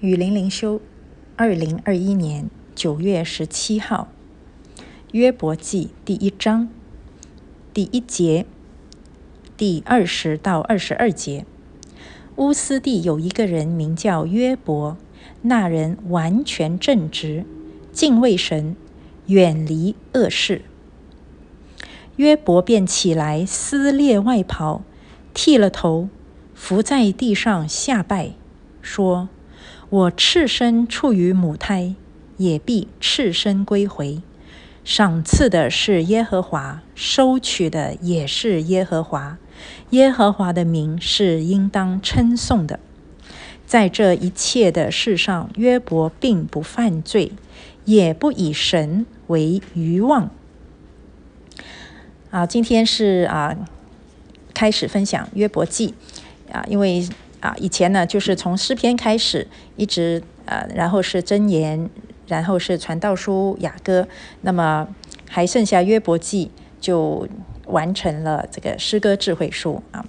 [0.00, 0.82] 雨林灵修，
[1.36, 4.08] 二零二一年九月十七号，
[5.12, 6.68] 约伯记第一章
[7.72, 8.44] 第一节，
[9.56, 11.46] 第二十到二十二节。
[12.36, 14.98] 乌斯地有一个人名叫约伯，
[15.40, 17.46] 那人完全正直，
[17.90, 18.76] 敬畏神，
[19.28, 20.60] 远离恶事。
[22.16, 24.82] 约伯便起来撕裂外袍，
[25.32, 26.10] 剃了头，
[26.54, 28.32] 伏在地上下拜，
[28.82, 29.30] 说。
[29.88, 31.94] 我赤身处于母胎，
[32.38, 34.20] 也必赤身归回。
[34.84, 39.38] 赏赐的是耶和华，收取的也是耶和华。
[39.90, 42.80] 耶和华的名是应当称颂的。
[43.64, 47.30] 在这一切的事上，约伯并不犯罪，
[47.84, 50.30] 也不以神为愚妄。
[52.30, 53.56] 啊，今天是啊，
[54.52, 55.94] 开始分享约伯记
[56.50, 57.08] 啊，因为。
[57.46, 59.46] 啊，以前呢，就是从诗篇开始，
[59.76, 61.88] 一直呃，然后是箴言，
[62.26, 64.08] 然后是传道书雅歌，
[64.40, 64.88] 那么
[65.28, 67.28] 还剩下约伯记，就
[67.66, 70.04] 完成了这个诗歌智慧书啊。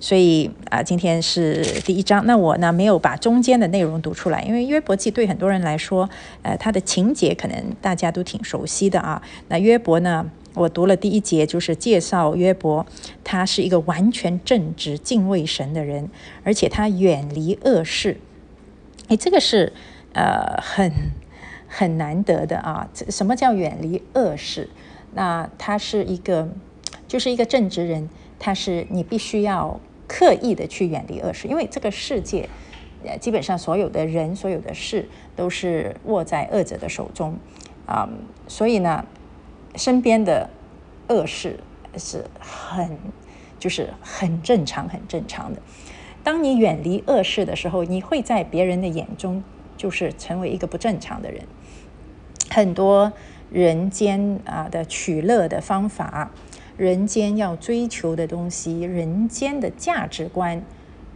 [0.00, 2.26] 所以啊，今天是第一章。
[2.26, 6.10] 那我呢，没有把中间的内容读出来，因为约伯记对很多人来说，
[6.42, 9.22] 呃，它的情节可能大家都挺熟悉的啊。
[9.46, 10.28] 那约伯呢？
[10.54, 12.84] 我读了第一节，就是介绍约伯，
[13.22, 16.10] 他是一个完全正直、敬畏神的人，
[16.42, 18.16] 而且他远离恶事。
[19.06, 19.72] 哎，这个是
[20.12, 20.92] 呃很
[21.68, 22.90] 很难得的啊！
[23.08, 24.68] 什么叫远离恶事？
[25.14, 26.48] 那他是一个，
[27.06, 28.08] 就是一个正直人，
[28.40, 29.78] 他是你必须要
[30.08, 32.48] 刻意的去远离恶事，因为这个世界，
[33.20, 37.36] 基本上所有的人、所有的事都是握在恶者的手中
[37.86, 38.08] 啊，
[38.48, 39.06] 所以呢。
[39.76, 40.50] 身边的
[41.08, 41.60] 恶事
[41.96, 42.98] 是很，
[43.58, 45.60] 就是很正常、很正常的。
[46.22, 49.42] 当你远离恶事的时候，你会在别人的眼中
[49.76, 51.44] 就是成为一个不正常的人。
[52.50, 53.12] 很多
[53.50, 56.30] 人间啊的取乐的方法，
[56.76, 60.62] 人间要追求的东西，人间的价值观，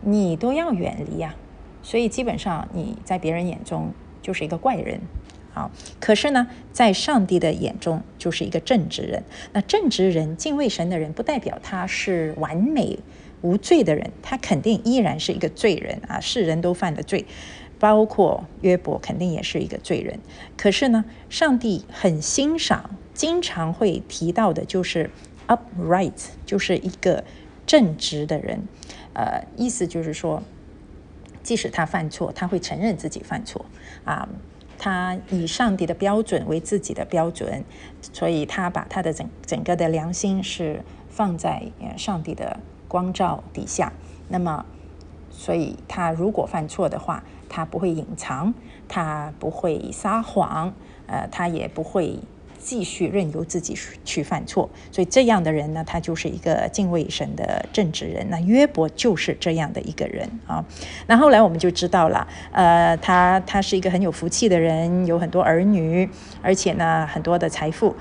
[0.00, 1.36] 你都要远离啊。
[1.82, 5.00] 所以基本上你在别人眼中就是一个怪人。
[5.58, 9.24] 好，可是呢，在上帝的眼中就是一个正直人。
[9.52, 13.00] 那正直人、敬畏神的人，不代表他是完美
[13.40, 16.20] 无罪的人，他肯定依然是一个罪人啊！
[16.20, 17.26] 世人都犯了罪，
[17.80, 20.20] 包括约伯，肯定也是一个罪人。
[20.56, 25.10] 可是呢，上帝很欣赏，经常会提到的就是
[25.48, 27.24] upright，就是一个
[27.66, 28.60] 正直的人。
[29.12, 30.40] 呃，意思就是说，
[31.42, 33.66] 即使他犯错，他会承认自己犯错
[34.04, 34.28] 啊。
[34.78, 37.64] 他以上帝的标准为自己的标准，
[38.00, 41.64] 所以他把他的整整个的良心是放在
[41.96, 43.92] 上帝的光照底下。
[44.28, 44.64] 那么，
[45.30, 48.54] 所以他如果犯错的话，他不会隐藏，
[48.86, 50.72] 他不会撒谎，
[51.06, 52.20] 呃，他也不会。
[52.58, 58.28] 继续任由自己去犯错，所以这样的人呢，他就是一个敬畏神的正直人。
[58.28, 60.64] 那约伯就是这样的一个人啊。
[61.06, 66.08] 那后来我们就知道了，呃，他他是一个很有福气的人，有很多儿女，
[66.42, 67.94] 而且呢很多的财富。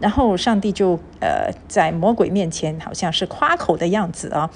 [0.00, 4.50] 然后上帝就呃在魔鬼面前好像是夸口的样子啊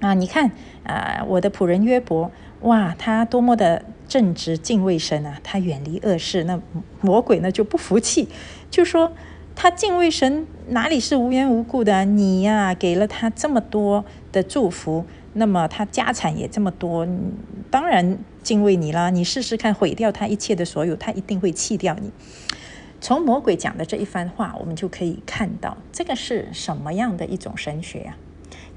[0.00, 0.50] 啊，你看
[0.84, 6.44] 啊，我的仆人约伯，哇，他多么的正直敬畏神啊，他远离恶事。
[6.44, 6.60] 那
[7.00, 8.28] 魔鬼呢就不服气。
[8.70, 9.12] 就说
[9.56, 12.04] 他敬畏神，哪里是无缘无故的？
[12.04, 15.04] 你呀，给了他这么多的祝福，
[15.34, 17.06] 那么他家产也这么多，
[17.70, 19.10] 当然敬畏你啦。
[19.10, 22.10] 你试试看，毁掉他一切的所有，他一定会弃掉你。
[23.00, 28.16] 从魔鬼讲的这一番话，我们就可以看到，这个是什么样的一种神学啊？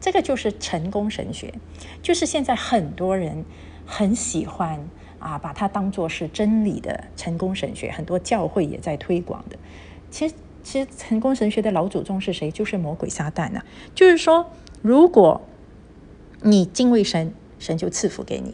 [0.02, 1.54] 这个就是成功神学，
[2.02, 3.46] 就是现在很多人
[3.86, 4.90] 很喜欢。
[5.23, 9.57] 啊，把它当做是真理的成功神学，很多教会也在推广的。
[10.11, 12.51] 其实，其实成功神学的老祖宗是谁？
[12.51, 13.63] 就是魔鬼撒旦啊！
[13.95, 14.51] 就是说，
[14.81, 15.41] 如果
[16.41, 18.51] 你敬畏神，神就赐福给你；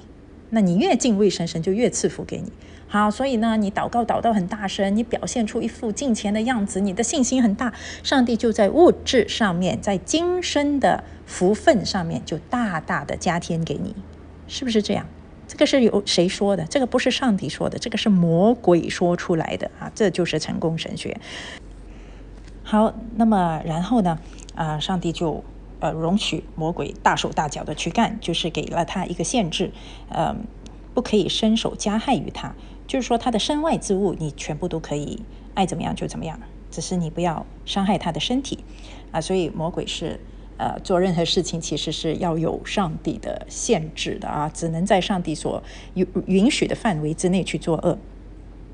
[0.51, 2.51] 那你越敬畏神，神就越赐福给你。
[2.87, 7.73] 好，所以呢，你祷告祷到很大声，你表现出一副敬虔的样子，你的信心很大，
[8.03, 13.95] 上帝就在物质上面，在今生的福分上面就大大的加添给你，
[14.47, 15.07] 是不是这样？
[15.49, 16.63] 这个是由谁说的？
[16.65, 19.91] 这个不是上帝说的，这个是魔鬼说出来的啊！
[19.95, 21.19] 这就是成功神学。
[22.63, 24.19] 好，那么然后呢？
[24.53, 25.43] 啊，上帝就
[25.79, 29.71] 呃容许魔鬼大手大脚的去干，就是给了他一个限制，
[30.09, 30.45] 嗯，
[30.93, 32.53] 不可以伸手加害于他。
[32.85, 35.23] 就是说，他的身外之物你全部都可以
[35.55, 38.59] 爱怎么样就怎么样，只是你不要伤害他的身体
[39.11, 39.19] 啊。
[39.19, 40.19] 所以魔鬼是
[40.59, 45.63] 呃做任何事情，其实是要有上帝的限制的啊，只能在上帝所
[45.95, 47.97] 允允许的范围之内去做恶。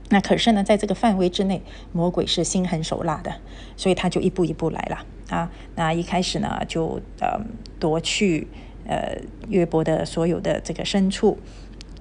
[0.10, 1.62] 那可是呢，在这个范围之内，
[1.94, 3.36] 魔鬼是心狠手辣的，
[3.78, 5.52] 所以他就一步一步来了啊。
[5.76, 7.40] 那一开始呢，就呃
[7.80, 8.48] 夺去
[8.88, 9.18] 呃
[9.48, 11.38] 约伯的所有的这个牲畜。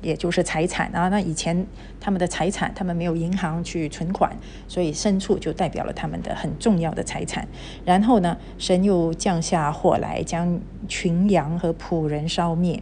[0.04, 1.66] 也就是财产啊，那以前
[1.98, 4.30] 他们的财产，他们没有银行去存款，
[4.68, 7.48] 所以牲畜就代表了他们的很重要的财产。
[7.84, 12.80] 然后呢，神又降下火来，将群羊和仆人烧灭。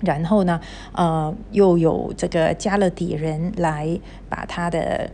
[0.00, 0.60] 然后呢，
[0.92, 3.98] 呃，又有这个加勒底人来
[4.28, 5.10] 把他的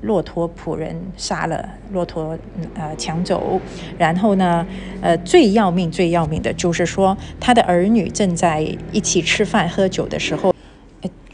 [0.00, 2.38] 骆驼仆人杀了，骆驼
[2.74, 3.60] 呃抢走。
[3.98, 4.66] 然后呢，
[5.02, 10.54] 呃，最要命、最要命的就是说，他的儿女正在一起吃饭喝酒的时候。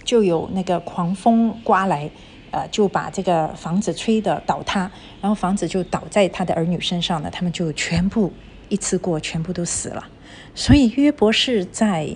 [0.08, 2.10] 就有那个狂风刮来，
[2.50, 4.90] 呃，就把这个房子吹得倒塌，
[5.20, 8.32] 然后房子就倒在他的儿女身上了，他们就全部
[8.70, 10.08] 一次过全部都死了。
[10.54, 12.08] 所以约博士在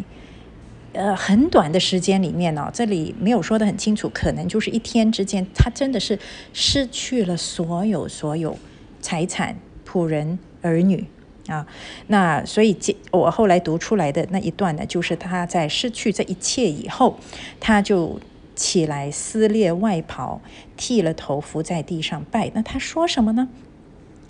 [0.95, 6.19] 呃很短的时间里面呢，这里没有说的很清楚，可能就是一天之间，他真的是
[6.55, 8.57] 失去了所有所有
[9.03, 9.55] 财产、
[9.87, 11.05] 仆人、儿女。
[11.49, 11.67] 啊，
[12.07, 17.19] 那所以这我后来读出来的那一段呢，就是他在失去这一切以后，
[17.59, 18.21] 他就
[18.55, 20.41] 起来撕裂外袍，
[20.77, 22.51] 剃了头，伏在地上拜。
[22.55, 23.49] 那他说什么呢？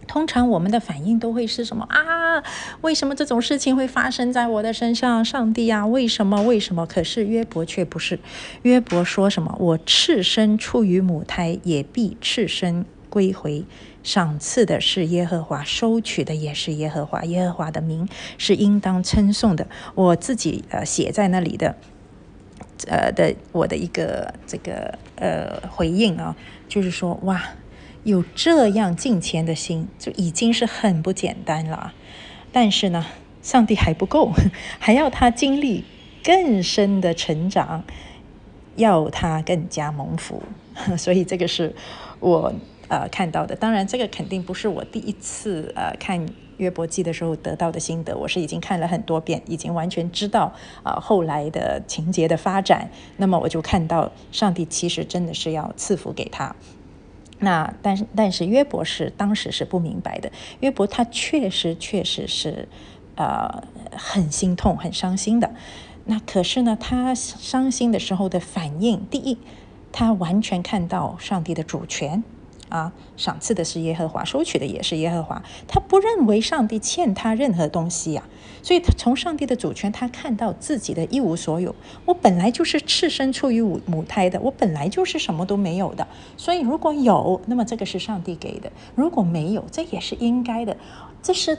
[0.08, 2.42] 通常我们的反应都会是什么啊？
[2.80, 5.24] 为什么这种事情会发生在我的身上？
[5.24, 6.42] 上帝啊，为什么？
[6.42, 6.84] 为什么？
[6.86, 8.18] 可是约伯却不是。
[8.62, 9.54] 约伯说什么？
[9.60, 13.64] 我赤身出于母胎，也必赤身归回。
[14.02, 17.22] 赏赐的是耶和华，收取的也是耶和华。
[17.24, 19.68] 耶和华的名是应当称颂的。
[19.94, 21.76] 我自己呃写在那里的，
[22.88, 26.34] 呃的我的一个这个呃回应啊，
[26.68, 27.40] 就是说哇，
[28.02, 31.92] 有这样敬虔的心，就已经是很不简单了。
[32.50, 33.06] 但是呢，
[33.40, 34.32] 上帝还不够，
[34.80, 35.84] 还要他经历
[36.24, 37.84] 更深的成长，
[38.74, 40.42] 要他更加蒙福。
[40.98, 41.74] 所以这个是
[42.18, 42.52] 我。
[42.92, 46.28] 呃，看到的，当然这个肯定不是我第一次呃看
[46.58, 50.52] 约伯记的时候得到的心得，我是已经看了很多遍，已经完全知道
[50.82, 52.90] 啊后来的情节的发展。
[53.16, 56.54] 那么我就看到上帝其实真的是要赐福给他。
[57.38, 60.30] 那但是但是约伯是当时是不明白的，
[60.60, 62.68] 约伯他确实确实是
[63.16, 63.64] 呃
[63.96, 65.54] 很心痛很伤心的。
[66.04, 69.38] 那可是呢，他伤心的时候的反应，第一，
[69.90, 72.22] 他完全看到上帝的主权。
[72.72, 75.42] 啊，赏赐的是耶和华，收取的也是耶和华。
[75.68, 78.22] 他不认为上帝欠他任何东西呀，
[78.62, 81.74] 所以他从上帝的主权，他看到自己的一无所有。
[82.06, 86.08] 我本来就是赤身出于母母胎的，我本来就是什么都没有的。
[86.38, 90.74] 所以如果有，那么这个是上帝给的；如果没有，这也是应该的。
[91.22, 91.58] 这是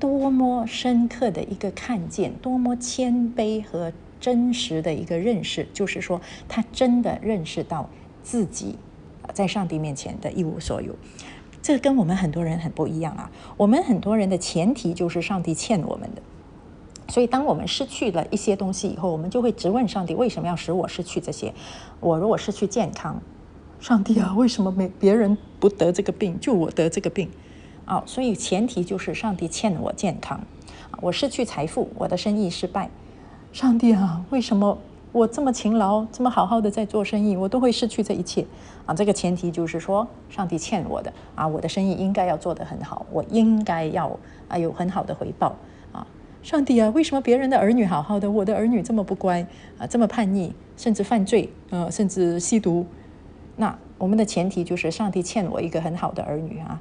[0.00, 7.90] 多么深刻的一个看见，多么谦卑和真实的一个认识，就是说他真的认识到
[8.22, 8.78] 自己。
[9.36, 10.94] 在上帝面前的一无所有，
[11.60, 13.30] 这跟我们很多人很不一样啊！
[13.58, 16.22] 我们很多人的前提就是上帝欠我们的，
[17.08, 21.52] 所以当我们失去了一些东西以后，我们就会直问上帝：为什么要使我失去这些？
[22.00, 23.20] 我如果失去健康，
[23.78, 27.28] 上帝啊，为什么没别人不得这个病，就我得这个病？
[27.84, 30.40] 啊，所以前提就是上帝欠我健康。
[31.02, 32.88] 我失去财富，我的生意失败，
[33.52, 34.78] 上帝啊，为什么？
[35.16, 38.44] 我这么勤劳，这么好好的在做生意，我都会失去这一切
[38.84, 38.92] 啊！
[38.92, 44.14] 这个前提就是说，上帝欠我的啊，我的生意应该要做得很好，我应该要
[44.46, 45.56] 啊有很好的回报
[45.90, 46.06] 啊！
[46.42, 49.40] 上帝啊，为什么别人的儿女好好的，我的儿女这么不乖
[49.78, 52.84] 啊，这么叛逆，甚至犯罪，呃，甚至吸毒？
[53.56, 56.78] 那我们的前提就是上帝欠我一个很好的儿女啊！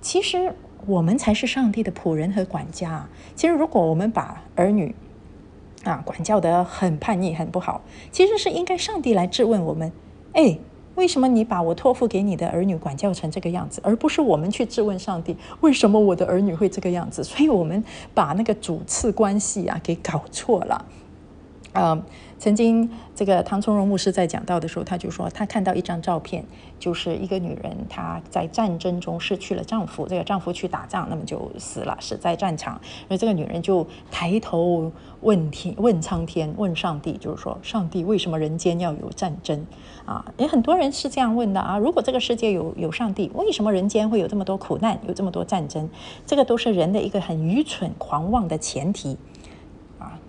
[0.00, 0.52] 其实
[0.84, 3.06] 我们才是上帝的仆人和管家。
[3.36, 4.92] 其实如果我们把儿女，
[5.88, 7.80] 啊，管教得很叛逆，很不好。
[8.12, 9.90] 其实是应该上帝来质问我们：
[10.34, 10.58] 哎，
[10.94, 17.24] 为什么你把我托付给你的儿女管教成这个样子，而不是我们去质问上帝，为什么我的儿女会这个样子？
[17.24, 20.84] 所以我们把那个主次关系啊给搞错了。
[21.72, 22.02] 嗯。
[22.40, 26.44] 曾经，这个唐从容牧师在讲到的时候，他就说，他看到一张照片，
[26.78, 32.80] 就是一个女人，她在战争中失去了丈夫，这个丈夫去打仗，那么就死了，死在战场。
[33.08, 39.66] 而这个女人就抬头问天，问苍天，问上帝，就是说，上帝为什么人间要有战争？
[40.04, 41.76] 啊，也很多人是这样问的啊。
[41.76, 45.90] 如果这个世界有有上帝，为什么人间会有这么多苦难，有这么多战争？
[46.24, 49.16] 这个都是人的一个很愚蠢、狂妄的前提。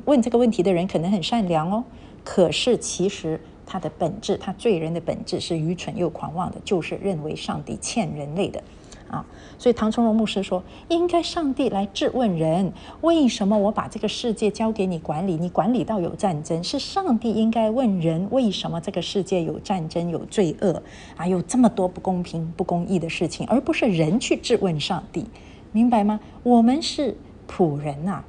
[0.10, 1.86] 问这个问题的人可能很善良哦。
[2.26, 8.62] 可是，其实他的本质，他罪人的本质是愚蠢又狂妄的，就是认为上帝欠人类的，
[9.10, 9.26] 啊。
[9.58, 15.36] 所以唐崇荣牧师说，应该上帝来质问人：为什么我把这个世界交给你管理？
[15.38, 20.82] 你管理到有战争，是上帝应该问人：为什么这个世界有战争、有罪恶
[21.16, 21.28] 啊？
[21.28, 25.26] 有这么多不公平、不公义的事情，而不是人去质问上帝，
[25.72, 26.20] 明白吗？
[26.44, 28.24] 我们是仆人呐，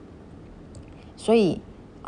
[1.16, 1.60] 所以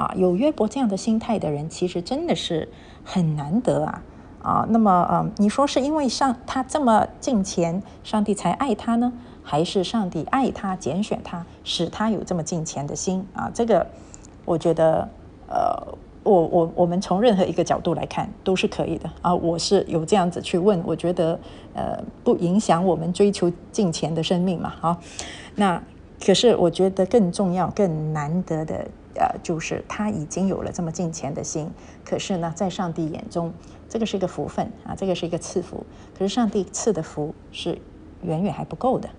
[0.02, 2.68] 啊，有约伯这样的心态的人，其实真的是
[3.04, 4.02] 很难得啊。
[4.42, 9.12] 啊，那么，嗯，你说是因为上他这么敬虔，上帝才爱他呢，
[9.44, 13.48] 还是上帝爱他、拣选他，使他有这么敬虔的心啊？
[13.54, 13.86] 这个，
[14.44, 15.08] 我觉得，
[15.46, 19.32] 呃，我我我们从任何一个角度来看都是可以的啊。
[19.32, 21.38] 我是有这样子去问，我觉得，
[21.74, 24.98] 呃，不影响我们追求敬虔的生命嘛，啊，
[25.54, 25.80] 那
[26.24, 28.86] 可是我觉得更重要、更难得的，
[29.16, 31.68] 呃，就是他已经有了这么敬虔的心，
[32.04, 33.52] 可是呢，在上帝眼中。
[33.88, 35.84] 这个是一个福分啊，这个是一个赐福。
[36.16, 37.78] 可是上帝赐的福是
[38.22, 39.10] 远远还不够的。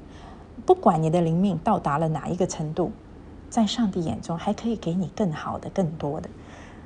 [0.65, 2.91] 不管你的灵命到达了哪一个程度，
[3.51, 6.27] 在上帝眼中还可以给你更好的、更多的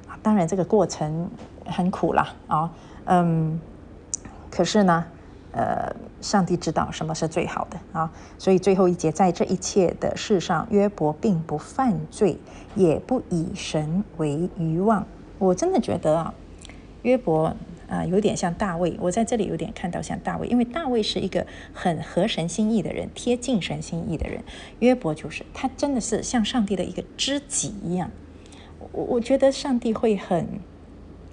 [0.10, 0.20] 啊。
[0.22, 1.30] 当然，这个过程
[1.66, 2.74] 很苦了啊。
[3.06, 3.58] 嗯，
[4.52, 5.06] 可是呢，
[5.58, 8.14] 呃，上帝知道什么是最好的啊。
[8.38, 12.38] 所以最后一节，在这一切的事上，约伯并不犯罪，
[12.76, 15.08] 也不以神为愚妄。
[15.40, 16.34] 我真的觉得啊，
[17.02, 17.56] 约伯。
[17.90, 24.44] 啊，有点像大卫，我在这里有点看到像大卫，因为大卫是一个很合神心意的人，贴近神心意的人。
[24.80, 28.12] 约伯就是他，真的是像上帝的一个知己一样。
[28.92, 30.60] 我我觉得上帝会很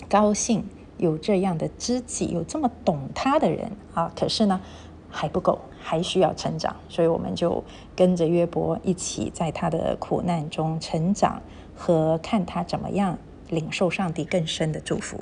[0.09, 0.65] 高兴
[1.05, 4.11] 有这样的知己，有这么懂他的人啊。
[4.17, 4.59] 可是呢，
[5.11, 6.75] 还不够，还需要成长。
[6.89, 7.63] 所以我们就
[7.95, 11.41] 跟着约伯一起在他的苦难中成长，
[11.77, 13.19] 和看他怎么样
[13.51, 15.21] 领受上帝更深的祝福。